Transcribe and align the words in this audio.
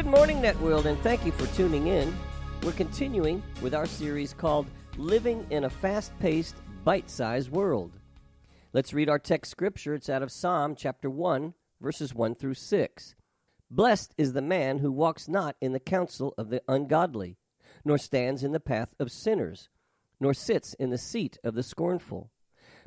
Good 0.00 0.10
morning, 0.10 0.40
Networld, 0.40 0.86
and 0.86 0.98
thank 1.02 1.26
you 1.26 1.32
for 1.32 1.46
tuning 1.54 1.88
in. 1.88 2.16
We're 2.62 2.72
continuing 2.72 3.42
with 3.60 3.74
our 3.74 3.84
series 3.84 4.32
called 4.32 4.66
Living 4.96 5.46
in 5.50 5.64
a 5.64 5.68
Fast 5.68 6.18
Paced, 6.20 6.56
Bite 6.84 7.10
Sized 7.10 7.50
World. 7.50 7.92
Let's 8.72 8.94
read 8.94 9.10
our 9.10 9.18
text 9.18 9.50
scripture. 9.50 9.92
It's 9.92 10.08
out 10.08 10.22
of 10.22 10.32
Psalm 10.32 10.74
chapter 10.74 11.10
1, 11.10 11.52
verses 11.82 12.14
1 12.14 12.34
through 12.36 12.54
6. 12.54 13.14
Blessed 13.70 14.14
is 14.16 14.32
the 14.32 14.40
man 14.40 14.78
who 14.78 14.90
walks 14.90 15.28
not 15.28 15.56
in 15.60 15.72
the 15.74 15.78
counsel 15.78 16.32
of 16.38 16.48
the 16.48 16.62
ungodly, 16.66 17.36
nor 17.84 17.98
stands 17.98 18.42
in 18.42 18.52
the 18.52 18.58
path 18.58 18.94
of 18.98 19.12
sinners, 19.12 19.68
nor 20.18 20.32
sits 20.32 20.72
in 20.80 20.88
the 20.88 20.96
seat 20.96 21.36
of 21.44 21.54
the 21.54 21.62
scornful. 21.62 22.30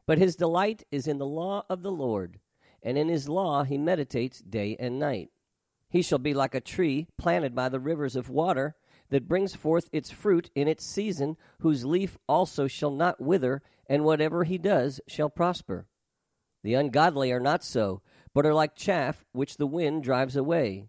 But 0.08 0.17
his 0.17 0.36
delight 0.36 0.81
is 0.91 1.06
in 1.06 1.19
the 1.19 1.28
law 1.28 1.64
of 1.69 1.84
the 1.84 1.91
Lord, 1.91 2.39
and 2.81 2.97
in 2.97 3.08
his 3.08 3.30
law 3.30 3.66
he 3.66 3.78
meditates 3.78 4.39
day 4.39 4.75
and 4.80 4.97
night. 4.97 5.30
He 5.94 6.02
shall 6.02 6.17
be 6.17 6.33
like 6.33 6.55
a 6.55 6.59
tree 6.59 7.08
planted 7.19 7.53
by 7.53 7.69
the 7.69 7.80
rivers 7.80 8.16
of 8.16 8.27
water, 8.27 8.75
that 9.11 9.27
brings 9.27 9.53
forth 9.53 9.89
its 9.91 10.09
fruit 10.09 10.50
in 10.55 10.67
its 10.67 10.83
season, 10.83 11.38
whose 11.59 11.85
leaf 11.85 12.17
also 12.27 12.66
shall 12.66 12.89
not 12.89 13.22
wither, 13.22 13.61
and 13.85 14.03
whatever 14.03 14.44
he 14.44 14.58
does 14.58 15.00
shall 15.08 15.30
prosper. 15.30 15.85
The 16.63 16.73
ungodly 16.73 17.31
are 17.31 17.39
not 17.39 17.63
so, 17.63 18.02
but 18.33 18.44
are 18.44 18.55
like 18.55 18.75
chaff 18.75 19.23
which 19.33 19.58
the 19.58 19.67
wind 19.67 20.03
drives 20.03 20.35
away. 20.35 20.88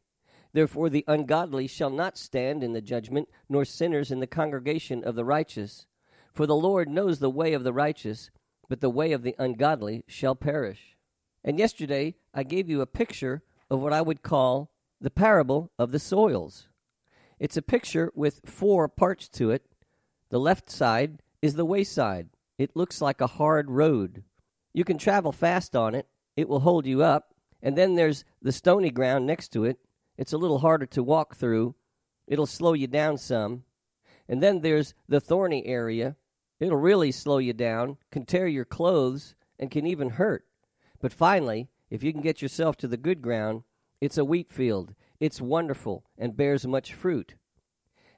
Therefore 0.55 0.89
the 0.89 1.05
ungodly 1.07 1.67
shall 1.67 1.91
not 1.91 2.17
stand 2.17 2.65
in 2.65 2.73
the 2.73 2.81
judgment, 2.81 3.29
nor 3.47 3.67
sinners 3.67 4.11
in 4.11 4.21
the 4.21 4.27
congregation 4.27 5.05
of 5.05 5.17
the 5.17 5.25
righteous. 5.27 5.85
For 6.33 6.47
the 6.47 6.57
Lord 6.57 6.89
knows 6.89 7.19
the 7.19 7.29
way 7.29 7.53
of 7.53 7.63
the 7.63 7.75
righteous, 7.75 8.31
but 8.71 8.81
the 8.81 8.89
way 8.89 9.13
of 9.13 9.23
the 9.23 9.37
ungodly 9.39 10.03
shall 10.09 10.35
perish. 10.35 10.97
And 11.45 11.59
yesterday 11.59 12.15
I 12.33 12.43
gave 12.43 12.71
you 12.71 12.81
a 12.81 12.87
picture 12.87 13.43
of 13.69 13.81
what 13.81 13.93
I 13.93 14.01
would 14.01 14.23
call 14.23 14.71
the 15.05 15.11
parable 15.11 15.71
of 15.79 15.93
the 15.93 15.99
soils. 15.99 16.67
It's 17.39 17.59
a 17.59 17.63
picture 17.63 18.11
with 18.15 18.41
four 18.47 18.89
parts 18.89 19.29
to 19.29 19.51
it. 19.51 19.67
The 20.31 20.41
left 20.41 20.71
side 20.71 21.21
is 21.43 21.57
the 21.57 21.67
wayside. 21.67 22.31
It 22.57 22.75
looks 22.75 23.03
like 23.03 23.21
a 23.21 23.27
hard 23.27 23.71
road. 23.71 24.25
You 24.73 24.83
can 24.83 24.97
travel 24.97 25.31
fast 25.31 25.77
on 25.77 25.95
it, 25.95 26.09
it 26.39 26.49
will 26.49 26.61
hold 26.61 26.87
you 26.87 27.03
up. 27.03 27.35
And 27.63 27.77
then 27.77 27.97
there's 27.97 28.25
the 28.41 28.51
stony 28.51 28.91
ground 28.91 29.27
next 29.27 29.49
to 29.49 29.67
it. 29.67 29.79
It's 30.17 30.33
a 30.33 30.39
little 30.39 30.61
harder 30.61 30.87
to 30.87 31.03
walk 31.03 31.37
through, 31.37 31.75
it'll 32.27 32.47
slow 32.47 32.73
you 32.73 32.87
down 32.87 33.19
some. 33.19 33.65
And 34.27 34.43
then 34.43 34.63
there's 34.63 34.95
the 35.07 35.21
thorny 35.21 35.67
area. 35.67 36.17
It'll 36.59 36.79
really 36.79 37.13
slow 37.13 37.37
you 37.37 37.53
down, 37.53 37.99
can 38.11 38.25
tear 38.25 38.47
your 38.47 38.65
clothes, 38.65 39.35
and 39.59 39.71
can 39.71 39.87
even 39.87 40.11
hurt. 40.11 40.47
But 40.99 41.13
finally, 41.13 41.69
if 41.91 42.03
you 42.03 42.11
can 42.11 42.23
get 42.23 42.41
yourself 42.41 42.79
to 42.79 42.89
the 42.89 42.97
good 42.97 43.21
ground, 43.21 43.65
it's 44.05 44.19
a 44.19 44.25
wheat 44.25 44.51
field. 44.51 44.95
It's 45.19 45.41
wonderful 45.41 46.05
and 46.19 46.37
bears 46.37 46.67
much 46.67 46.93
fruit. 46.93 47.37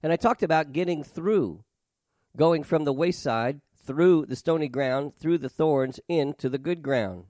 And 0.03 0.13
I 0.13 0.17
talked 0.17 0.43
about 0.43 0.73
getting 0.73 1.05
through, 1.05 1.65
going 2.37 2.65
from 2.65 2.85
the 2.85 2.93
wayside 2.93 3.61
through 3.87 4.27
the 4.27 4.37
stony 4.37 4.69
ground, 4.69 5.13
through 5.17 5.39
the 5.39 5.49
thorns, 5.49 6.01
into 6.09 6.49
the 6.49 6.59
good 6.59 6.83
ground. 6.83 7.25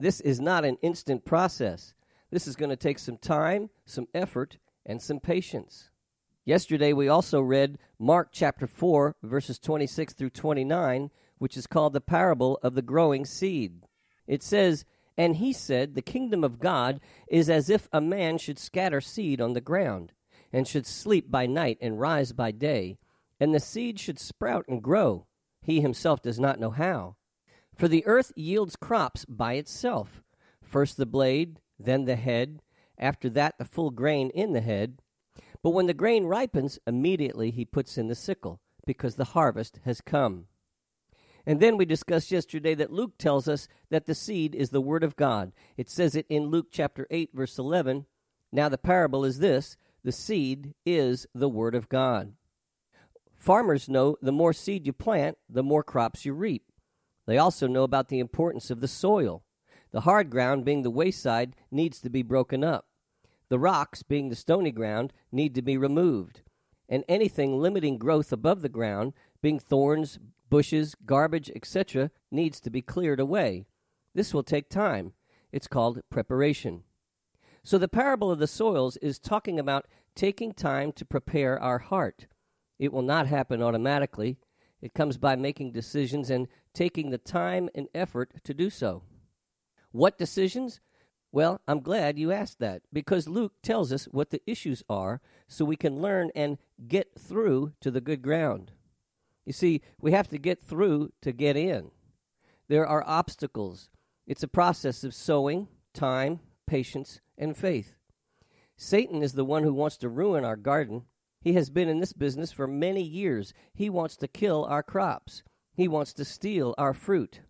This 0.00 0.20
is 0.20 0.40
not 0.40 0.64
an 0.64 0.78
instant 0.82 1.24
process. 1.24 1.94
This 2.30 2.48
is 2.48 2.56
going 2.56 2.70
to 2.70 2.76
take 2.76 2.98
some 2.98 3.18
time, 3.18 3.70
some 3.86 4.08
effort, 4.12 4.58
and 4.84 5.00
some 5.00 5.20
patience. 5.20 5.90
Yesterday, 6.44 6.92
we 6.92 7.06
also 7.06 7.40
read 7.40 7.78
Mark 8.00 8.30
chapter 8.32 8.66
4, 8.66 9.14
verses 9.22 9.60
26 9.60 10.14
through 10.14 10.30
29, 10.30 11.10
which 11.38 11.56
is 11.56 11.68
called 11.68 11.92
the 11.92 12.00
parable 12.00 12.58
of 12.64 12.74
the 12.74 12.82
growing 12.82 13.24
seed. 13.24 13.86
It 14.26 14.42
says, 14.42 14.84
and 15.16 15.36
he 15.36 15.52
said, 15.52 15.94
The 15.94 16.02
kingdom 16.02 16.44
of 16.44 16.60
God 16.60 17.00
is 17.28 17.50
as 17.50 17.70
if 17.70 17.88
a 17.92 18.00
man 18.00 18.38
should 18.38 18.58
scatter 18.58 19.00
seed 19.00 19.40
on 19.40 19.52
the 19.52 19.60
ground, 19.60 20.12
and 20.52 20.66
should 20.66 20.86
sleep 20.86 21.30
by 21.30 21.46
night 21.46 21.78
and 21.80 22.00
rise 22.00 22.32
by 22.32 22.50
day, 22.50 22.98
and 23.40 23.54
the 23.54 23.60
seed 23.60 23.98
should 23.98 24.18
sprout 24.18 24.64
and 24.68 24.82
grow. 24.82 25.26
He 25.62 25.80
himself 25.80 26.22
does 26.22 26.38
not 26.38 26.60
know 26.60 26.70
how. 26.70 27.16
For 27.74 27.88
the 27.88 28.04
earth 28.06 28.32
yields 28.36 28.76
crops 28.76 29.24
by 29.24 29.54
itself 29.54 30.22
first 30.72 30.96
the 30.96 31.06
blade, 31.06 31.60
then 31.78 32.06
the 32.06 32.16
head, 32.16 32.62
after 32.96 33.28
that 33.28 33.58
the 33.58 33.64
full 33.64 33.90
grain 33.90 34.30
in 34.30 34.54
the 34.54 34.60
head. 34.62 35.00
But 35.62 35.70
when 35.70 35.86
the 35.86 35.94
grain 35.94 36.24
ripens, 36.24 36.78
immediately 36.86 37.50
he 37.50 37.64
puts 37.64 37.98
in 37.98 38.08
the 38.08 38.14
sickle, 38.14 38.60
because 38.86 39.16
the 39.16 39.26
harvest 39.36 39.80
has 39.84 40.00
come. 40.00 40.46
And 41.46 41.60
then 41.60 41.76
we 41.76 41.84
discussed 41.84 42.30
yesterday 42.30 42.74
that 42.74 42.92
Luke 42.92 43.18
tells 43.18 43.48
us 43.48 43.66
that 43.90 44.06
the 44.06 44.14
seed 44.14 44.54
is 44.54 44.70
the 44.70 44.80
Word 44.80 45.02
of 45.02 45.16
God. 45.16 45.52
It 45.76 45.90
says 45.90 46.14
it 46.14 46.26
in 46.28 46.46
Luke 46.46 46.68
chapter 46.70 47.06
8, 47.10 47.30
verse 47.34 47.58
11. 47.58 48.06
Now, 48.52 48.68
the 48.68 48.78
parable 48.78 49.24
is 49.24 49.38
this 49.38 49.76
the 50.04 50.12
seed 50.12 50.74
is 50.84 51.26
the 51.34 51.48
Word 51.48 51.74
of 51.74 51.88
God. 51.88 52.34
Farmers 53.36 53.88
know 53.88 54.16
the 54.22 54.30
more 54.30 54.52
seed 54.52 54.86
you 54.86 54.92
plant, 54.92 55.36
the 55.48 55.64
more 55.64 55.82
crops 55.82 56.24
you 56.24 56.32
reap. 56.32 56.64
They 57.26 57.38
also 57.38 57.66
know 57.66 57.82
about 57.82 58.08
the 58.08 58.20
importance 58.20 58.70
of 58.70 58.80
the 58.80 58.88
soil. 58.88 59.42
The 59.90 60.02
hard 60.02 60.30
ground, 60.30 60.64
being 60.64 60.82
the 60.82 60.90
wayside, 60.90 61.54
needs 61.70 62.00
to 62.00 62.10
be 62.10 62.22
broken 62.22 62.62
up. 62.64 62.86
The 63.48 63.58
rocks, 63.58 64.02
being 64.02 64.28
the 64.28 64.36
stony 64.36 64.70
ground, 64.70 65.12
need 65.30 65.54
to 65.56 65.62
be 65.62 65.76
removed. 65.76 66.42
And 66.88 67.04
anything 67.08 67.60
limiting 67.60 67.98
growth 67.98 68.32
above 68.32 68.62
the 68.62 68.68
ground, 68.68 69.12
being 69.40 69.58
thorns, 69.58 70.18
bushes, 70.52 70.94
garbage, 71.06 71.50
etc., 71.56 72.10
needs 72.30 72.60
to 72.60 72.68
be 72.68 72.82
cleared 72.82 73.18
away. 73.18 73.64
This 74.14 74.34
will 74.34 74.42
take 74.42 74.68
time. 74.68 75.14
It's 75.50 75.66
called 75.66 76.02
preparation. 76.10 76.82
So, 77.64 77.78
the 77.78 77.88
parable 77.88 78.30
of 78.30 78.38
the 78.38 78.46
soils 78.46 78.98
is 78.98 79.18
talking 79.18 79.58
about 79.58 79.86
taking 80.14 80.52
time 80.52 80.92
to 80.92 81.06
prepare 81.06 81.58
our 81.58 81.78
heart. 81.78 82.26
It 82.78 82.92
will 82.92 83.00
not 83.00 83.28
happen 83.28 83.62
automatically. 83.62 84.36
It 84.82 84.92
comes 84.92 85.16
by 85.16 85.36
making 85.36 85.72
decisions 85.72 86.28
and 86.28 86.48
taking 86.74 87.08
the 87.08 87.16
time 87.16 87.70
and 87.74 87.88
effort 87.94 88.44
to 88.44 88.52
do 88.52 88.68
so. 88.68 89.04
What 89.90 90.18
decisions? 90.18 90.82
Well, 91.32 91.62
I'm 91.66 91.80
glad 91.80 92.18
you 92.18 92.30
asked 92.30 92.58
that 92.58 92.82
because 92.92 93.26
Luke 93.26 93.54
tells 93.62 93.90
us 93.90 94.04
what 94.04 94.28
the 94.28 94.42
issues 94.46 94.82
are 94.90 95.22
so 95.48 95.64
we 95.64 95.76
can 95.76 96.02
learn 96.02 96.30
and 96.34 96.58
get 96.86 97.18
through 97.18 97.72
to 97.80 97.90
the 97.90 98.02
good 98.02 98.20
ground. 98.20 98.72
You 99.44 99.52
see, 99.52 99.80
we 100.00 100.12
have 100.12 100.28
to 100.28 100.38
get 100.38 100.62
through 100.62 101.12
to 101.22 101.32
get 101.32 101.56
in. 101.56 101.90
There 102.68 102.86
are 102.86 103.04
obstacles. 103.06 103.90
It's 104.26 104.42
a 104.42 104.48
process 104.48 105.04
of 105.04 105.14
sowing, 105.14 105.68
time, 105.92 106.40
patience, 106.66 107.20
and 107.36 107.56
faith. 107.56 107.96
Satan 108.76 109.22
is 109.22 109.32
the 109.32 109.44
one 109.44 109.62
who 109.62 109.74
wants 109.74 109.96
to 109.98 110.08
ruin 110.08 110.44
our 110.44 110.56
garden. 110.56 111.02
He 111.40 111.54
has 111.54 111.70
been 111.70 111.88
in 111.88 111.98
this 111.98 112.12
business 112.12 112.52
for 112.52 112.66
many 112.66 113.02
years. 113.02 113.52
He 113.74 113.90
wants 113.90 114.16
to 114.18 114.28
kill 114.28 114.64
our 114.64 114.82
crops. 114.82 115.42
He 115.74 115.88
wants 115.88 116.12
to 116.14 116.24
steal 116.24 116.74
our 116.78 116.94
fruit. 116.94 117.40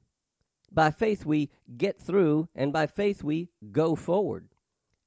By 0.71 0.91
faith, 0.91 1.27
we 1.27 1.51
get 1.77 2.01
through, 2.01 2.49
and 2.55 2.73
by 2.73 2.87
faith, 2.87 3.23
we 3.23 3.51
go 3.71 3.95
forward. 3.95 4.49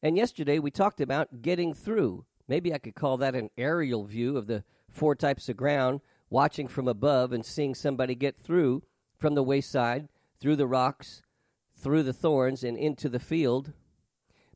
And 0.04 0.16
yesterday, 0.16 0.60
we 0.60 0.70
talked 0.70 1.02
about 1.02 1.42
getting 1.42 1.74
through. 1.74 2.26
Maybe 2.48 2.72
I 2.72 2.78
could 2.78 2.94
call 2.94 3.18
that 3.18 3.34
an 3.34 3.50
aerial 3.58 4.04
view 4.04 4.38
of 4.38 4.46
the 4.46 4.64
four 4.92 5.16
types 5.16 5.50
of 5.50 5.58
ground 5.58 6.02
watching 6.36 6.68
from 6.68 6.86
above 6.86 7.32
and 7.32 7.46
seeing 7.46 7.74
somebody 7.74 8.14
get 8.14 8.38
through 8.38 8.84
from 9.18 9.36
the 9.36 9.42
wayside, 9.42 10.10
through 10.38 10.58
the 10.58 10.68
rocks, 10.68 11.22
through 11.78 12.04
the 12.04 12.12
thorns, 12.12 12.62
and 12.62 12.78
into 12.78 13.08
the 13.08 13.22
field. 13.22 13.72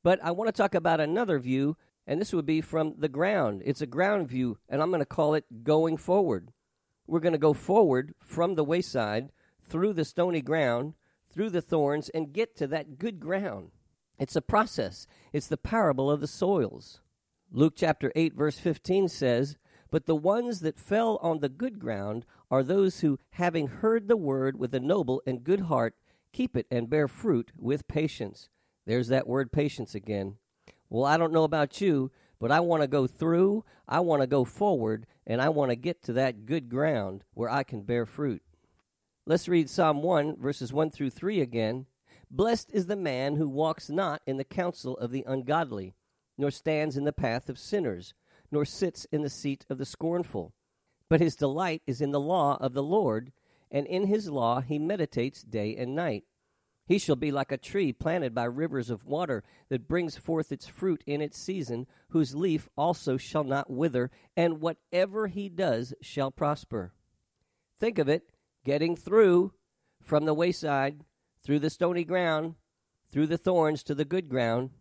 But 0.04 0.20
I 0.22 0.32
want 0.32 0.50
to 0.50 0.62
talk 0.62 0.76
about 0.76 1.00
another 1.00 1.40
view, 1.40 1.78
And 2.10 2.20
this 2.20 2.34
would 2.34 2.48
be 2.48 2.60
from 2.60 2.96
the 2.98 3.08
ground. 3.08 3.62
It's 3.64 3.82
a 3.82 3.86
ground 3.86 4.30
view, 4.30 4.58
and 4.68 4.82
I'm 4.82 4.90
going 4.90 5.00
to 5.00 5.06
call 5.06 5.36
it 5.36 5.64
going 5.64 5.96
forward. 5.96 6.52
We're 7.06 7.20
going 7.20 7.34
to 7.34 7.38
go 7.38 7.54
forward 7.54 8.16
from 8.20 8.56
the 8.56 8.64
wayside 8.64 9.30
through 9.64 9.94
the 9.94 10.04
stony 10.04 10.42
ground, 10.42 10.96
through 11.32 11.52
the 11.52 11.62
thorns, 11.62 12.10
and 12.10 12.34
get 12.34 12.58
to 12.58 12.66
that 12.66 12.98
good 12.98 13.20
ground. 13.20 13.70
It's 14.18 14.36
a 14.36 14.42
process, 14.42 15.06
it's 15.32 15.46
the 15.46 15.56
parable 15.56 16.10
of 16.10 16.20
the 16.20 16.28
soils. 16.28 17.00
Luke 17.52 17.76
chapter 17.78 18.12
8, 18.16 18.34
verse 18.34 18.58
15 18.58 19.08
says, 19.08 19.56
But 19.92 20.06
the 20.06 20.16
ones 20.16 20.60
that 20.60 20.80
fell 20.80 21.18
on 21.22 21.40
the 21.40 21.50
good 21.50 21.80
ground 21.80 22.26
are 22.52 22.64
those 22.64 23.00
who, 23.00 23.20
having 23.32 23.68
heard 23.68 24.08
the 24.08 24.18
word 24.18 24.58
with 24.58 24.74
a 24.76 24.80
noble 24.80 25.22
and 25.26 25.44
good 25.44 25.62
heart, 25.62 25.96
keep 26.32 26.56
it 26.56 26.68
and 26.70 26.90
bear 26.90 27.08
fruit 27.08 27.52
with 27.58 27.88
patience. 27.88 28.50
There's 28.86 29.08
that 29.08 29.28
word 29.28 29.52
patience 29.52 29.96
again. 29.96 30.36
Well, 30.90 31.06
I 31.06 31.18
don't 31.18 31.34
know 31.34 31.44
about 31.44 31.82
you, 31.82 32.12
but 32.40 32.52
I 32.52 32.60
want 32.60 32.82
to 32.82 32.88
go 32.88 33.08
through, 33.08 33.66
I 33.88 34.00
want 34.00 34.22
to 34.22 34.28
go 34.28 34.46
forward, 34.46 35.06
and 35.28 35.42
I 35.42 35.50
want 35.50 35.72
to 35.72 35.76
get 35.76 36.02
to 36.04 36.14
that 36.14 36.46
good 36.46 36.70
ground 36.70 37.24
where 37.34 37.50
I 37.50 37.64
can 37.64 37.82
bear 37.82 38.06
fruit. 38.06 38.42
Let's 39.26 39.48
read 39.48 39.70
Psalm 39.70 40.02
1, 40.02 40.38
verses 40.38 40.74
1 40.74 40.90
through 40.90 41.12
3 41.12 41.42
again. 41.42 41.86
Blessed 42.32 42.72
is 42.74 42.86
the 42.86 42.96
man 42.96 43.36
who 43.36 43.48
walks 43.48 43.90
not 43.90 44.22
in 44.26 44.38
the 44.38 44.44
counsel 44.44 44.98
of 44.98 45.12
the 45.12 45.24
ungodly, 45.28 45.94
nor 46.38 46.50
stands 46.50 46.96
in 46.96 47.04
the 47.04 47.14
path 47.14 47.50
of 47.50 47.60
sinners, 47.60 48.14
nor 48.52 48.66
sits 48.66 49.06
in 49.12 49.22
the 49.22 49.30
seat 49.30 49.66
of 49.70 49.78
the 49.78 49.86
scornful. 49.86 50.54
But 51.10 51.22
his 51.22 51.36
delight 51.36 51.82
is 51.88 52.02
in 52.02 52.12
the 52.12 52.20
law 52.20 52.58
of 52.62 52.74
the 52.74 52.84
Lord, 52.84 53.32
and 53.72 53.86
in 53.88 54.08
his 54.08 54.30
law 54.30 54.62
he 54.62 54.80
meditates 54.80 55.44
day 55.44 55.76
and 55.76 55.96
night. 55.96 56.24
He 56.86 56.98
shall 56.98 57.16
be 57.16 57.32
like 57.32 57.52
a 57.52 57.58
tree 57.58 57.94
planted 57.94 58.34
by 58.34 58.46
rivers 58.46 58.90
of 58.90 59.06
water 59.06 59.44
that 59.70 59.88
brings 59.88 60.18
forth 60.18 60.52
its 60.52 60.68
fruit 60.68 61.04
in 61.06 61.22
its 61.22 61.38
season, 61.38 61.86
whose 62.10 62.34
leaf 62.34 62.68
also 62.76 63.16
shall 63.16 63.44
not 63.44 63.70
wither, 63.70 64.10
and 64.36 64.60
whatever 64.60 65.28
he 65.28 65.50
does 65.50 65.94
shall 66.02 66.32
prosper. 66.32 66.94
Think 67.80 68.00
of 68.00 68.10
it 68.10 68.32
getting 68.66 68.96
through 68.96 69.54
from 70.02 70.26
the 70.26 70.34
wayside, 70.34 71.06
through 71.44 71.60
the 71.60 71.70
stony 71.70 72.04
ground, 72.04 72.56
through 73.12 73.28
the 73.28 73.38
thorns 73.38 73.84
to 73.84 73.96
the 73.96 74.06
good 74.06 74.28
ground. 74.28 74.72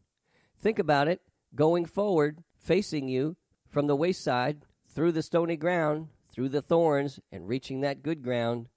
Think 0.59 0.79
about 0.79 1.09
it 1.09 1.21
going 1.55 1.85
forward, 1.85 2.43
facing 2.59 3.09
you 3.09 3.37
from 3.69 3.87
the 3.87 3.97
wayside, 3.97 4.65
through 4.89 5.13
the 5.13 5.23
stony 5.23 5.57
ground, 5.57 6.09
through 6.33 6.49
the 6.49 6.63
thorns, 6.63 7.21
and 7.31 7.49
reaching 7.49 7.81
that 7.81 8.03
good 8.03 8.23
ground. 8.23 8.69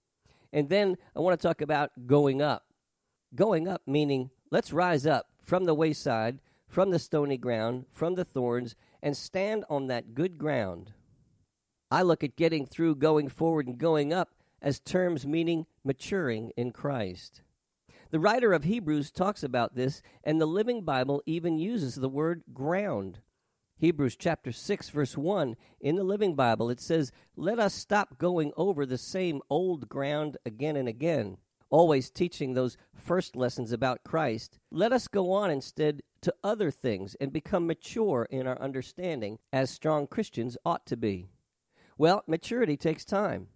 And 0.51 0.69
then 0.69 0.97
I 1.15 1.19
want 1.19 1.39
to 1.39 1.47
talk 1.47 1.61
about 1.61 2.07
going 2.07 2.41
up 2.41 2.65
Going 3.33 3.65
up 3.65 3.81
meaning 3.87 4.29
let's 4.49 4.73
rise 4.73 5.05
up 5.05 5.27
from 5.41 5.63
the 5.63 5.73
wayside, 5.73 6.39
from 6.67 6.89
the 6.89 6.99
stony 6.99 7.37
ground, 7.37 7.85
from 7.89 8.15
the 8.15 8.25
thorns, 8.25 8.75
and 9.01 9.15
stand 9.15 9.63
on 9.69 9.87
that 9.87 10.13
good 10.13 10.37
ground. 10.37 10.93
I 11.89 12.01
look 12.01 12.23
at 12.25 12.35
getting 12.35 12.65
through, 12.65 12.95
going 12.95 13.29
forward, 13.29 13.67
and 13.67 13.77
going 13.77 14.11
up 14.11 14.31
as 14.61 14.81
terms 14.81 15.25
meaning 15.25 15.65
maturing 15.83 16.51
in 16.57 16.71
Christ. 16.71 17.41
The 18.11 18.19
writer 18.19 18.51
of 18.51 18.65
Hebrews 18.65 19.11
talks 19.11 19.43
about 19.43 19.75
this, 19.75 20.01
and 20.25 20.39
the 20.39 20.45
Living 20.45 20.83
Bible 20.83 21.23
even 21.25 21.57
uses 21.57 21.95
the 21.95 22.09
word 22.09 22.43
ground. 22.53 23.19
Hebrews 23.81 24.15
chapter 24.15 24.51
6, 24.51 24.89
verse 24.89 25.17
1, 25.17 25.55
in 25.79 25.95
the 25.95 26.03
Living 26.03 26.35
Bible, 26.35 26.69
it 26.69 26.79
says, 26.79 27.11
Let 27.35 27.59
us 27.59 27.73
stop 27.73 28.17
going 28.17 28.53
over 28.55 28.85
the 28.85 28.97
same 28.97 29.41
old 29.49 29.89
ground 29.89 30.37
again 30.45 30.75
and 30.75 30.87
again 30.87 31.37
always 31.71 32.11
teaching 32.11 32.53
those 32.53 32.77
first 32.93 33.35
lessons 33.35 33.71
about 33.71 34.03
Christ, 34.03 34.59
let 34.69 34.93
us 34.93 35.07
go 35.07 35.31
on 35.31 35.49
instead 35.49 36.01
to 36.21 36.35
other 36.43 36.69
things 36.69 37.15
and 37.19 37.33
become 37.33 37.65
mature 37.65 38.27
in 38.29 38.45
our 38.45 38.61
understanding 38.61 39.39
as 39.51 39.71
strong 39.71 40.05
Christians 40.05 40.57
ought 40.63 40.85
to 40.85 40.97
be. 40.97 41.29
Well, 41.97 42.23
maturity 42.27 42.77
takes 42.77 43.05
time. 43.05 43.47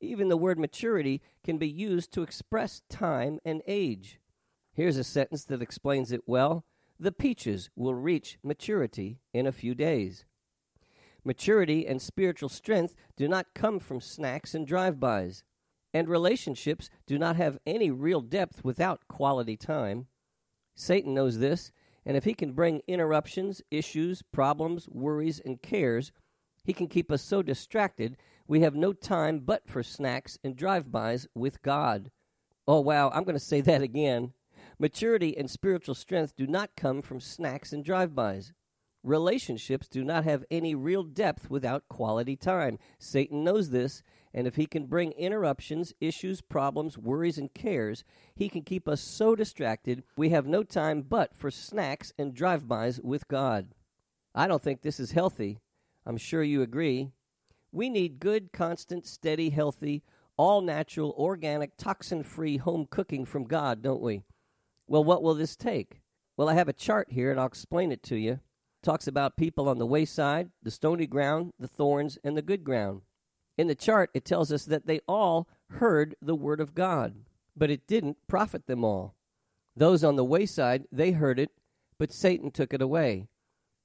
Even 0.00 0.28
the 0.28 0.36
word 0.36 0.58
maturity 0.58 1.22
can 1.44 1.56
be 1.56 1.68
used 1.68 2.12
to 2.12 2.22
express 2.22 2.82
time 2.90 3.38
and 3.44 3.62
age. 3.66 4.18
Here's 4.72 4.96
a 4.96 5.04
sentence 5.04 5.44
that 5.44 5.62
explains 5.62 6.12
it 6.12 6.22
well 6.26 6.64
The 7.00 7.12
peaches 7.12 7.70
will 7.74 7.94
reach 7.94 8.38
maturity 8.44 9.18
in 9.34 9.46
a 9.46 9.52
few 9.52 9.74
days. 9.74 10.26
Maturity 11.24 11.86
and 11.86 12.00
spiritual 12.00 12.48
strength 12.48 12.94
do 13.16 13.26
not 13.26 13.54
come 13.54 13.80
from 13.80 14.00
snacks 14.00 14.54
and 14.54 14.66
drive 14.66 15.00
bys 15.00 15.42
and 15.92 16.08
relationships 16.08 16.90
do 17.06 17.18
not 17.18 17.36
have 17.36 17.58
any 17.66 17.90
real 17.90 18.20
depth 18.20 18.64
without 18.64 19.08
quality 19.08 19.56
time. 19.56 20.06
Satan 20.74 21.14
knows 21.14 21.38
this, 21.38 21.72
and 22.06 22.16
if 22.16 22.24
he 22.24 22.34
can 22.34 22.52
bring 22.52 22.82
interruptions, 22.86 23.60
issues, 23.70 24.22
problems, 24.32 24.88
worries, 24.88 25.40
and 25.44 25.60
cares, 25.60 26.12
he 26.64 26.72
can 26.72 26.86
keep 26.86 27.10
us 27.10 27.22
so 27.22 27.42
distracted 27.42 28.16
we 28.46 28.60
have 28.60 28.74
no 28.74 28.92
time 28.92 29.40
but 29.40 29.68
for 29.68 29.82
snacks 29.82 30.38
and 30.42 30.56
drive 30.56 30.90
bys 30.90 31.26
with 31.34 31.62
God. 31.62 32.10
Oh, 32.66 32.80
wow, 32.80 33.10
I'm 33.10 33.24
going 33.24 33.36
to 33.36 33.44
say 33.44 33.60
that 33.60 33.82
again. 33.82 34.32
Maturity 34.80 35.36
and 35.36 35.50
spiritual 35.50 35.94
strength 35.94 36.34
do 36.34 36.46
not 36.46 36.74
come 36.74 37.02
from 37.02 37.20
snacks 37.20 37.70
and 37.70 37.84
drive 37.84 38.14
bys. 38.14 38.54
Relationships 39.02 39.86
do 39.86 40.02
not 40.02 40.24
have 40.24 40.46
any 40.50 40.74
real 40.74 41.02
depth 41.02 41.50
without 41.50 41.86
quality 41.90 42.34
time. 42.34 42.78
Satan 42.98 43.44
knows 43.44 43.68
this, 43.68 44.02
and 44.32 44.46
if 44.46 44.56
he 44.56 44.64
can 44.64 44.86
bring 44.86 45.12
interruptions, 45.12 45.92
issues, 46.00 46.40
problems, 46.40 46.96
worries, 46.96 47.36
and 47.36 47.52
cares, 47.52 48.04
he 48.34 48.48
can 48.48 48.62
keep 48.62 48.88
us 48.88 49.02
so 49.02 49.36
distracted 49.36 50.02
we 50.16 50.30
have 50.30 50.46
no 50.46 50.62
time 50.62 51.02
but 51.02 51.36
for 51.36 51.50
snacks 51.50 52.14
and 52.18 52.32
drive 52.32 52.66
bys 52.66 52.98
with 53.02 53.28
God. 53.28 53.74
I 54.34 54.46
don't 54.46 54.62
think 54.62 54.80
this 54.80 54.98
is 54.98 55.10
healthy. 55.10 55.58
I'm 56.06 56.16
sure 56.16 56.42
you 56.42 56.62
agree. 56.62 57.10
We 57.70 57.90
need 57.90 58.18
good, 58.18 58.50
constant, 58.50 59.06
steady, 59.06 59.50
healthy, 59.50 60.04
all 60.38 60.62
natural, 60.62 61.14
organic, 61.18 61.76
toxin 61.76 62.22
free 62.22 62.56
home 62.56 62.86
cooking 62.88 63.26
from 63.26 63.44
God, 63.44 63.82
don't 63.82 64.00
we? 64.00 64.22
Well, 64.90 65.04
what 65.04 65.22
will 65.22 65.34
this 65.34 65.54
take? 65.54 66.00
Well, 66.36 66.48
I 66.48 66.54
have 66.54 66.68
a 66.68 66.72
chart 66.72 67.12
here 67.12 67.30
and 67.30 67.38
I'll 67.38 67.46
explain 67.46 67.92
it 67.92 68.02
to 68.02 68.16
you. 68.16 68.32
It 68.32 68.40
talks 68.82 69.06
about 69.06 69.36
people 69.36 69.68
on 69.68 69.78
the 69.78 69.86
wayside, 69.86 70.50
the 70.64 70.72
stony 70.72 71.06
ground, 71.06 71.52
the 71.60 71.68
thorns, 71.68 72.18
and 72.24 72.36
the 72.36 72.42
good 72.42 72.64
ground. 72.64 73.02
In 73.56 73.68
the 73.68 73.76
chart, 73.76 74.10
it 74.14 74.24
tells 74.24 74.50
us 74.50 74.64
that 74.64 74.86
they 74.86 75.00
all 75.06 75.48
heard 75.74 76.16
the 76.20 76.34
word 76.34 76.60
of 76.60 76.74
God, 76.74 77.14
but 77.56 77.70
it 77.70 77.86
didn't 77.86 78.16
profit 78.26 78.66
them 78.66 78.84
all. 78.84 79.14
Those 79.76 80.02
on 80.02 80.16
the 80.16 80.24
wayside, 80.24 80.86
they 80.90 81.12
heard 81.12 81.38
it, 81.38 81.50
but 81.96 82.12
Satan 82.12 82.50
took 82.50 82.74
it 82.74 82.82
away. 82.82 83.28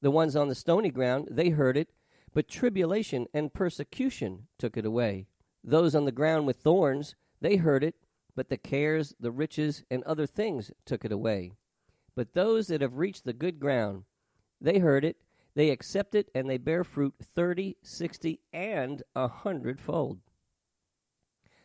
The 0.01 0.09
ones 0.09 0.35
on 0.35 0.47
the 0.47 0.55
stony 0.55 0.89
ground, 0.89 1.27
they 1.29 1.49
heard 1.49 1.77
it, 1.77 1.89
but 2.33 2.47
tribulation 2.47 3.27
and 3.31 3.53
persecution 3.53 4.47
took 4.57 4.75
it 4.75 4.87
away. 4.87 5.27
Those 5.63 5.93
on 5.93 6.05
the 6.05 6.11
ground 6.11 6.47
with 6.47 6.57
thorns, 6.57 7.13
they 7.41 7.57
heard 7.57 7.83
it, 7.83 7.93
but 8.35 8.49
the 8.49 8.57
cares, 8.57 9.13
the 9.19 9.31
riches, 9.31 9.83
and 9.89 10.03
other 10.03 10.27
things 10.27 10.71
took 10.85 11.05
it 11.05 11.11
away. 11.11 11.51
But 12.15 12.33
those 12.33 12.67
that 12.67 12.81
have 12.81 12.97
reached 12.97 13.25
the 13.25 13.33
good 13.33 13.59
ground, 13.59 14.03
they 14.61 14.79
heard 14.79 15.05
it, 15.05 15.17
they 15.55 15.69
accept 15.69 16.15
it 16.15 16.29
and 16.35 16.49
they 16.49 16.57
bear 16.57 16.83
fruit 16.83 17.15
30, 17.21 17.77
60, 17.81 18.39
and 18.51 19.03
a 19.15 19.27
hundredfold. 19.27 20.19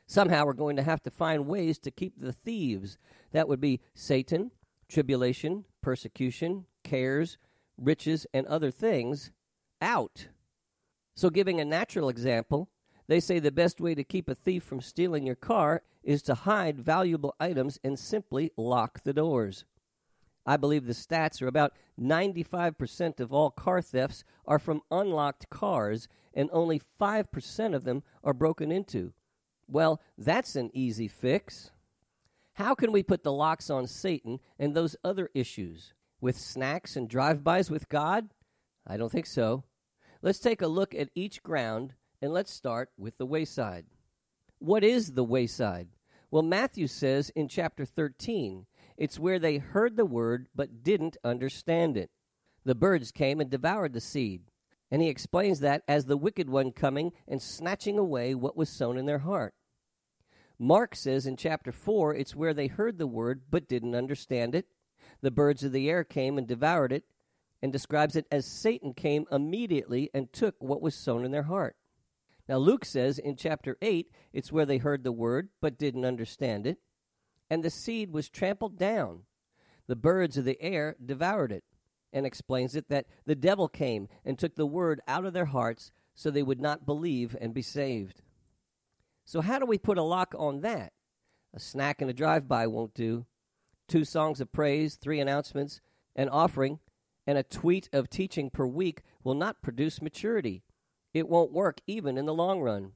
Somehow 0.07 0.45
we're 0.45 0.55
going 0.55 0.77
to 0.77 0.83
have 0.83 1.03
to 1.03 1.11
find 1.11 1.47
ways 1.47 1.79
to 1.79 1.91
keep 1.91 2.15
the 2.19 2.33
thieves. 2.33 2.99
That 3.33 3.49
would 3.49 3.61
be 3.61 3.81
Satan, 3.95 4.51
tribulation, 4.89 5.67
persecution, 5.83 6.67
cares, 6.83 7.39
riches, 7.79 8.27
and 8.35 8.47
other 8.47 8.71
things 8.71 9.31
out. 9.81 10.29
So, 11.15 11.31
giving 11.31 11.61
a 11.61 11.65
natural 11.65 12.09
example, 12.09 12.69
they 13.11 13.19
say 13.19 13.41
the 13.41 13.51
best 13.51 13.81
way 13.81 13.97
to 13.97 14.05
keep 14.05 14.29
a 14.29 14.37
thief 14.37 14.63
from 14.63 14.81
stealing 14.81 15.27
your 15.27 15.35
car 15.35 15.83
is 16.05 16.23
to 16.23 16.33
hide 16.33 16.79
valuable 16.79 17.35
items 17.41 17.77
and 17.83 17.99
simply 17.99 18.53
lock 18.57 19.03
the 19.03 19.13
doors. 19.13 19.65
I 20.47 20.57
believe 20.57 20.87
the 20.87 20.93
stats 20.93 21.43
are 21.43 21.49
about 21.49 21.73
95% 22.01 23.19
of 23.19 23.33
all 23.33 23.51
car 23.51 23.83
thefts 23.83 24.23
are 24.47 24.61
from 24.61 24.83
unlocked 24.93 25.51
cars, 25.51 26.07
and 26.33 26.49
only 26.53 26.81
5% 27.01 27.75
of 27.75 27.83
them 27.83 28.05
are 28.23 28.33
broken 28.33 28.71
into. 28.71 29.13
Well, 29.67 30.01
that's 30.17 30.55
an 30.55 30.71
easy 30.73 31.09
fix. 31.09 31.73
How 32.55 32.77
can 32.77 32.93
we 32.93 33.03
put 33.03 33.25
the 33.25 33.33
locks 33.33 33.71
on 33.71 33.89
Satan 33.89 34.39
and 34.57 34.73
those 34.73 34.95
other 35.03 35.31
issues? 35.35 35.95
With 36.21 36.39
snacks 36.39 36.95
and 36.95 37.09
drive 37.09 37.43
bys 37.43 37.73
with 37.73 37.89
God? 37.89 38.29
I 38.87 38.97
don't 38.97 39.11
think 39.11 39.27
so. 39.27 39.65
Let's 40.23 40.39
take 40.39 40.63
a 40.63 40.69
look 40.69 40.95
at 40.95 41.09
each 41.17 41.43
ground 41.43 41.95
and 42.23 42.33
let's 42.33 42.53
start 42.53 42.91
with 42.99 43.19
the 43.19 43.27
wayside. 43.27 43.87
What 44.59 44.85
is 44.85 45.13
the 45.13 45.25
wayside? 45.25 45.89
Well, 46.31 46.43
Matthew 46.43 46.87
says 46.87 47.31
in 47.31 47.49
chapter 47.49 47.85
13 47.85 48.67
it's 48.97 49.19
where 49.19 49.39
they 49.39 49.57
heard 49.59 49.97
the 49.97 50.05
word 50.05 50.49
but 50.55 50.83
didn't 50.83 51.17
understand 51.25 51.97
it. 51.97 52.11
The 52.65 52.75
birds 52.75 53.11
came 53.11 53.41
and 53.41 53.49
devoured 53.49 53.95
the 53.95 54.01
seed. 54.01 54.43
And 54.91 55.01
he 55.01 55.09
explains 55.09 55.61
that 55.61 55.83
as 55.89 56.05
the 56.05 56.17
wicked 56.17 56.51
one 56.51 56.73
coming 56.73 57.13
and 57.27 57.41
snatching 57.41 57.99
away 57.99 58.35
what 58.35 58.57
was 58.57 58.69
sown 58.69 58.99
in 58.99 59.07
their 59.07 59.21
heart. 59.21 59.55
Mark 60.59 60.95
says 60.95 61.27
in 61.27 61.37
chapter 61.37 61.73
4 61.73 62.15
it's 62.15 62.37
where 62.37 62.53
they 62.53 62.67
heard 62.67 62.99
the 62.99 63.07
word 63.07 63.43
but 63.51 63.69
didn't 63.69 63.95
understand 63.95 64.55
it. 64.55 64.67
The 65.23 65.31
birds 65.31 65.65
of 65.65 65.73
the 65.73 65.89
air 65.89 66.05
came 66.05 66.37
and 66.37 66.47
devoured 66.47 66.93
it. 66.93 67.05
and 67.63 67.73
describes 67.73 68.17
it 68.17 68.27
as 68.31 68.47
Satan 68.47 68.95
came 68.95 69.27
immediately 69.31 70.11
and 70.15 70.33
took 70.33 70.55
what 70.61 70.81
was 70.81 70.95
sown 70.95 71.25
in 71.25 71.31
their 71.31 71.43
heart. 71.43 71.77
Now, 72.51 72.57
Luke 72.57 72.85
says 72.85 73.21
in 73.21 73.37
chapter 73.37 73.79
8, 73.81 74.11
it's 74.33 74.51
where 74.51 74.67
they 74.67 74.79
heard 74.79 75.05
the 75.05 75.13
word 75.13 75.51
but 75.61 75.79
didn't 75.79 76.05
understand 76.05 76.67
it, 76.67 76.79
and 77.49 77.63
the 77.63 77.71
seed 77.71 78.13
was 78.13 78.29
trampled 78.29 78.77
down. 78.77 79.21
The 79.87 79.95
birds 79.95 80.37
of 80.37 80.45
the 80.45 80.61
air 80.61 80.97
devoured 81.03 81.53
it, 81.53 81.63
and 82.13 82.27
explains 82.27 82.75
it 82.75 82.89
that 82.89 83.07
the 83.25 83.37
devil 83.37 83.69
came 83.69 84.09
and 84.25 84.37
took 84.37 84.57
the 84.57 84.67
word 84.67 85.01
out 85.07 85.25
of 85.25 85.33
their 85.33 85.45
hearts 85.45 85.93
so 86.17 86.29
they 86.29 86.43
would 86.43 86.61
not 86.61 86.85
believe 86.85 87.37
and 87.41 87.55
be 87.55 87.63
saved. 87.63 88.21
So, 89.25 89.43
how 89.43 89.61
do 89.61 89.65
we 89.65 89.79
put 89.79 89.97
a 89.97 90.03
lock 90.03 90.35
on 90.37 90.63
that? 90.63 90.93
A 91.55 91.61
snack 91.61 92.01
and 92.03 92.11
a 92.11 92.13
drive 92.13 92.49
by 92.49 92.67
won't 92.67 92.95
do. 92.95 93.27
Two 93.87 94.05
songs 94.05 94.41
of 94.41 94.51
praise, 94.51 94.97
three 94.97 95.21
announcements, 95.21 95.81
an 96.17 96.29
offering, 96.29 96.81
and 97.29 97.39
a 97.39 97.45
tweet 97.45 97.89
of 97.93 98.11
teaching 98.11 98.51
per 98.51 98.67
week 98.67 99.03
will 99.23 99.35
not 99.35 99.63
produce 99.63 100.03
maturity. 100.03 100.65
It 101.13 101.29
won't 101.29 101.53
work 101.53 101.81
even 101.87 102.17
in 102.17 102.27
the 102.27 102.35
long 102.35 102.61
run. 102.61 102.93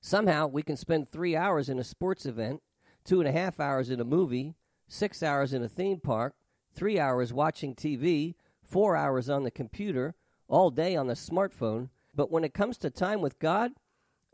Somehow 0.00 0.46
we 0.46 0.62
can 0.62 0.76
spend 0.76 1.10
three 1.10 1.36
hours 1.36 1.68
in 1.68 1.78
a 1.78 1.84
sports 1.84 2.26
event, 2.26 2.62
two 3.04 3.20
and 3.20 3.28
a 3.28 3.32
half 3.32 3.60
hours 3.60 3.90
in 3.90 4.00
a 4.00 4.04
movie, 4.04 4.54
six 4.88 5.22
hours 5.22 5.52
in 5.52 5.62
a 5.62 5.68
theme 5.68 6.00
park, 6.00 6.34
three 6.74 6.98
hours 6.98 7.32
watching 7.32 7.74
TV, 7.74 8.34
four 8.62 8.96
hours 8.96 9.30
on 9.30 9.44
the 9.44 9.50
computer, 9.50 10.14
all 10.48 10.70
day 10.70 10.96
on 10.96 11.06
the 11.06 11.14
smartphone. 11.14 11.88
But 12.14 12.30
when 12.30 12.44
it 12.44 12.54
comes 12.54 12.78
to 12.78 12.90
time 12.90 13.20
with 13.20 13.38
God, 13.38 13.72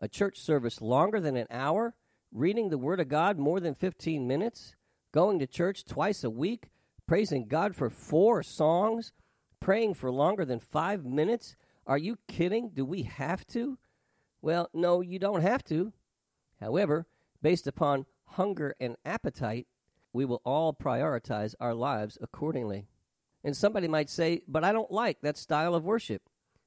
a 0.01 0.09
church 0.09 0.39
service 0.39 0.81
longer 0.81 1.21
than 1.21 1.37
an 1.37 1.47
hour, 1.51 1.95
reading 2.33 2.71
the 2.71 2.79
Word 2.79 3.01
of 3.01 3.09
God 3.09 3.39
more 3.39 3.61
than 3.61 3.75
15 3.75 4.27
minutes, 4.27 4.75
going 5.13 5.39
to 5.39 5.47
church 5.47 5.85
twice 5.85 6.25
a 6.25 6.31
week, 6.31 6.71
praising 7.07 7.47
God 7.47 7.77
for 7.77 7.91
four 7.91 8.43
songs, 8.43 9.13
praying 9.61 9.95
for 9.95 10.11
longer 10.11 10.45
than 10.45 10.59
five 10.59 11.05
minutes? 11.05 11.57
Are 11.87 11.99
you 11.99 12.19
kidding? 12.29 12.71
Do 12.71 12.85
we 12.85 13.03
have 13.03 13.47
to? 13.49 13.79
Well, 14.41 14.69
no, 14.73 15.01
you 15.01 15.19
don't 15.19 15.43
have 15.43 15.65
to. 15.65 15.93
However, 16.61 17.07
based 17.41 17.67
upon 17.67 18.07
hunger 18.25 18.75
and 18.81 18.97
appetite, 19.05 19.67
we 20.13 20.25
will 20.25 20.43
all 20.45 20.73
prioritize 20.73 21.55
our 21.61 21.75
lives 21.75 22.19
accordingly. 22.21 22.87
And 23.45 23.57
somebody 23.57 23.89
might 23.89 24.11
say, 24.11 24.43
but 24.47 24.65
I 24.65 24.73
don't 24.73 24.91
like 24.91 25.21
that 25.23 25.37
style 25.37 25.75
of 25.75 25.85
worship. 25.85 26.23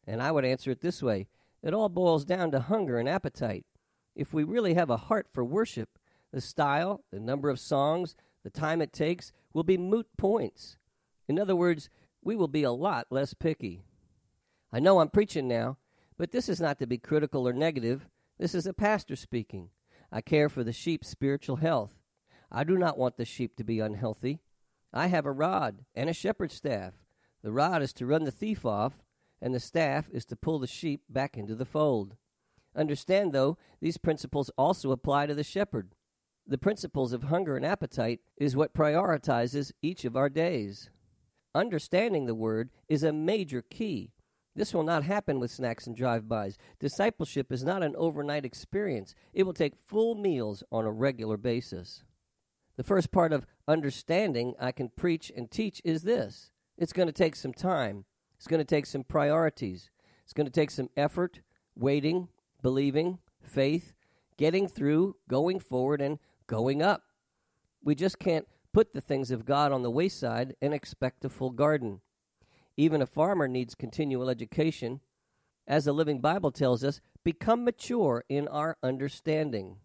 And 0.06 0.22
I 0.22 0.32
would 0.32 0.46
answer 0.46 0.72
it 0.72 0.82
this 0.82 1.02
way 1.02 1.28
it 1.64 1.74
all 1.74 1.90
boils 1.90 2.26
down 2.26 2.52
to 2.52 2.60
hunger 2.60 3.00
and 3.00 3.10
appetite. 3.10 3.66
If 4.16 4.34
we 4.34 4.44
really 4.44 4.76
have 4.76 4.90
a 4.90 4.98
heart 4.98 5.28
for 5.34 5.44
worship, 5.44 5.98
the 6.32 6.40
style, 6.40 7.04
the 7.12 7.20
number 7.20 7.50
of 7.50 7.60
songs, 7.60 8.16
the 8.44 8.50
time 8.50 8.82
it 8.82 8.94
takes 8.94 9.32
will 9.54 9.64
be 9.64 9.78
moot 9.78 10.08
points. 10.16 10.78
In 11.28 11.40
other 11.40 11.56
words, 11.56 11.90
we 12.22 12.36
will 12.36 12.48
be 12.48 12.64
a 12.64 12.72
lot 12.72 13.08
less 13.10 13.34
picky. 13.34 13.84
I 14.76 14.80
know 14.80 15.00
I'm 15.00 15.08
preaching 15.08 15.48
now, 15.48 15.78
but 16.18 16.34
this 16.34 16.50
is 16.50 16.60
not 16.60 16.80
to 16.80 16.86
be 16.86 16.98
critical 16.98 17.48
or 17.48 17.54
negative. 17.54 18.10
This 18.38 18.54
is 18.54 18.68
a 18.68 18.74
pastor 18.74 19.16
speaking. 19.16 19.70
I 20.12 20.20
care 20.20 20.50
for 20.50 20.66
the 20.66 20.74
sheep's 20.74 21.08
spiritual 21.08 21.56
health. 21.56 22.02
I 22.52 22.66
do 22.66 22.78
not 22.78 22.98
want 22.98 23.16
the 23.16 23.24
sheep 23.24 23.56
to 23.56 23.64
be 23.64 23.80
unhealthy. 23.80 24.42
I 24.92 25.08
have 25.08 25.26
a 25.26 25.32
rod 25.32 25.86
and 25.96 26.10
a 26.10 26.14
shepherd's 26.14 26.56
staff. 26.56 26.96
The 27.42 27.54
rod 27.54 27.84
is 27.84 27.94
to 27.94 28.06
run 28.06 28.26
the 28.26 28.32
thief 28.32 28.66
off, 28.66 29.02
and 29.42 29.56
the 29.56 29.62
staff 29.62 30.10
is 30.12 30.26
to 30.26 30.36
pull 30.36 30.60
the 30.60 30.68
sheep 30.68 31.04
back 31.08 31.38
into 31.38 31.56
the 31.56 31.64
fold. 31.64 32.18
Understand, 32.76 33.32
though, 33.32 33.58
these 33.80 33.98
principles 33.98 34.52
also 34.58 34.92
apply 34.92 35.28
to 35.28 35.34
the 35.34 35.46
shepherd. 35.46 35.96
The 36.46 36.58
principles 36.58 37.14
of 37.14 37.24
hunger 37.24 37.56
and 37.56 37.66
appetite 37.66 38.20
is 38.36 38.58
what 38.58 38.74
prioritizes 38.74 39.72
each 39.82 40.04
of 40.04 40.18
our 40.18 40.28
days. 40.28 40.90
Understanding 41.54 42.26
the 42.26 42.36
word 42.36 42.72
is 42.90 43.04
a 43.04 43.14
major 43.14 43.62
key. 43.62 44.12
This 44.56 44.74
will 44.74 44.84
not 44.84 45.04
happen 45.04 45.40
with 45.40 45.52
snacks 45.52 45.86
and 45.86 45.96
drive 45.96 46.30
bys. 46.30 46.58
Discipleship 46.80 47.52
is 47.52 47.64
not 47.64 47.84
an 47.84 47.96
overnight 47.98 48.46
experience, 48.46 49.14
it 49.34 49.44
will 49.44 49.54
take 49.54 49.76
full 49.76 50.16
meals 50.16 50.64
on 50.72 50.86
a 50.86 50.92
regular 50.92 51.38
basis. 51.38 52.04
The 52.78 52.84
first 52.84 53.12
part 53.12 53.32
of 53.34 53.46
understanding 53.68 54.54
I 54.60 54.72
can 54.72 54.90
preach 54.90 55.32
and 55.36 55.50
teach 55.50 55.82
is 55.84 56.04
this 56.04 56.52
it's 56.78 56.94
going 56.94 57.08
to 57.08 57.14
take 57.14 57.36
some 57.36 57.54
time, 57.54 58.06
it's 58.38 58.48
going 58.48 58.60
to 58.60 58.66
take 58.66 58.86
some 58.86 59.04
priorities, 59.04 59.90
it's 60.24 60.34
going 60.34 60.48
to 60.48 60.52
take 60.52 60.72
some 60.72 60.90
effort, 60.96 61.42
waiting, 61.76 62.30
believing, 62.62 63.20
faith, 63.42 63.94
getting 64.38 64.68
through, 64.68 65.16
going 65.30 65.60
forward, 65.60 66.02
and 66.02 66.20
going 66.48 66.82
up. 66.82 67.04
We 67.84 67.96
just 67.96 68.20
can't 68.20 68.48
put 68.74 68.94
the 68.94 69.02
things 69.02 69.32
of 69.32 69.46
God 69.46 69.72
on 69.72 69.84
the 69.84 69.92
wayside 69.92 70.56
and 70.62 70.74
expect 70.74 71.24
a 71.24 71.30
full 71.30 71.52
garden. 71.52 72.02
Even 72.78 73.02
a 73.02 73.06
farmer 73.06 73.48
needs 73.48 73.76
continual 73.76 74.30
education. 74.30 75.02
As 75.68 75.86
the 75.86 75.94
Living 75.94 76.20
Bible 76.20 76.52
tells 76.52 76.84
us, 76.84 77.02
become 77.24 77.64
mature 77.64 78.24
in 78.30 78.48
our 78.48 78.78
understanding. 78.84 79.78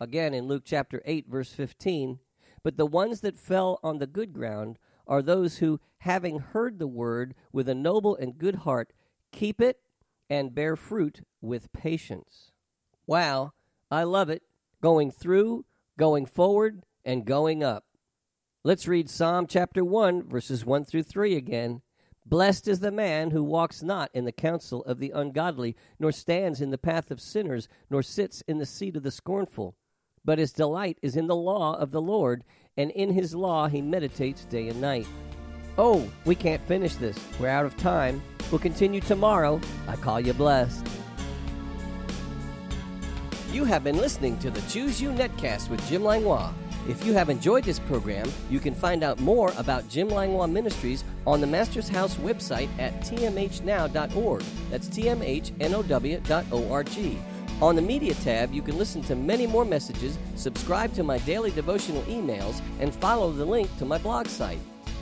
Again, 0.00 0.34
in 0.34 0.48
Luke 0.48 0.62
chapter 0.64 1.02
8, 1.04 1.26
verse 1.28 1.52
15, 1.52 2.18
but 2.62 2.76
the 2.76 2.86
ones 2.86 3.20
that 3.20 3.36
fell 3.36 3.78
on 3.82 3.98
the 3.98 4.06
good 4.06 4.32
ground 4.32 4.78
are 5.06 5.22
those 5.22 5.58
who, 5.58 5.80
having 5.98 6.38
heard 6.38 6.78
the 6.78 6.86
word 6.86 7.34
with 7.52 7.68
a 7.68 7.74
noble 7.74 8.16
and 8.16 8.38
good 8.38 8.56
heart, 8.56 8.92
keep 9.32 9.60
it 9.60 9.80
and 10.30 10.54
bear 10.54 10.76
fruit 10.76 11.20
with 11.40 11.72
patience. 11.72 12.52
Wow, 13.06 13.52
I 13.90 14.04
love 14.04 14.30
it. 14.30 14.42
Going 14.80 15.10
through, 15.10 15.64
going 15.98 16.26
forward, 16.26 16.84
and 17.04 17.26
going 17.26 17.62
up. 17.62 17.84
Let's 18.62 18.88
read 18.88 19.10
Psalm 19.10 19.46
chapter 19.46 19.84
1, 19.84 20.28
verses 20.28 20.64
1 20.64 20.84
through 20.84 21.02
3 21.02 21.36
again. 21.36 21.82
Blessed 22.26 22.68
is 22.68 22.80
the 22.80 22.90
man 22.90 23.30
who 23.30 23.44
walks 23.44 23.82
not 23.82 24.10
in 24.14 24.24
the 24.24 24.32
counsel 24.32 24.82
of 24.84 24.98
the 24.98 25.10
ungodly, 25.10 25.76
nor 25.98 26.12
stands 26.12 26.60
in 26.60 26.70
the 26.70 26.78
path 26.78 27.10
of 27.10 27.20
sinners, 27.20 27.68
nor 27.90 28.02
sits 28.02 28.42
in 28.48 28.58
the 28.58 28.66
seat 28.66 28.96
of 28.96 29.02
the 29.02 29.10
scornful 29.10 29.76
but 30.24 30.38
his 30.38 30.52
delight 30.52 30.98
is 31.02 31.16
in 31.16 31.26
the 31.26 31.36
law 31.36 31.74
of 31.74 31.90
the 31.90 32.00
Lord, 32.00 32.44
and 32.76 32.90
in 32.92 33.12
his 33.12 33.34
law 33.34 33.68
he 33.68 33.82
meditates 33.82 34.46
day 34.46 34.68
and 34.68 34.80
night. 34.80 35.06
Oh, 35.76 36.08
we 36.24 36.34
can't 36.34 36.62
finish 36.66 36.94
this. 36.94 37.18
We're 37.38 37.48
out 37.48 37.66
of 37.66 37.76
time. 37.76 38.22
We'll 38.50 38.60
continue 38.60 39.00
tomorrow. 39.00 39.60
I 39.88 39.96
call 39.96 40.20
you 40.20 40.32
blessed. 40.32 40.86
You 43.52 43.64
have 43.64 43.84
been 43.84 43.98
listening 43.98 44.38
to 44.38 44.50
the 44.50 44.62
Choose 44.62 45.00
You 45.00 45.10
Netcast 45.10 45.68
with 45.68 45.86
Jim 45.88 46.02
Langlois. 46.02 46.52
If 46.86 47.06
you 47.06 47.14
have 47.14 47.30
enjoyed 47.30 47.64
this 47.64 47.78
program, 47.78 48.30
you 48.50 48.60
can 48.60 48.74
find 48.74 49.02
out 49.02 49.18
more 49.18 49.54
about 49.56 49.88
Jim 49.88 50.08
Langlois 50.08 50.48
Ministries 50.48 51.02
on 51.26 51.40
the 51.40 51.46
Master's 51.46 51.88
House 51.88 52.16
website 52.16 52.68
at 52.78 53.00
tmhnow.org. 53.00 54.42
That's 54.70 54.88
tmhnow.org. 54.88 55.24
On 57.62 57.76
the 57.76 57.82
Media 57.82 58.14
tab, 58.14 58.52
you 58.52 58.60
can 58.60 58.76
listen 58.76 59.00
to 59.02 59.14
many 59.14 59.46
more 59.46 59.64
messages, 59.64 60.18
subscribe 60.34 60.92
to 60.94 61.02
my 61.02 61.18
daily 61.18 61.52
devotional 61.52 62.02
emails, 62.02 62.60
and 62.80 62.94
follow 62.94 63.32
the 63.32 63.44
link 63.44 63.74
to 63.78 63.86
my 63.86 63.96
blog 63.96 64.26
site. 64.26 64.58